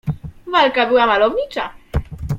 "Walka 0.47 0.85
była 0.87 1.07
malownicza." 1.07 1.73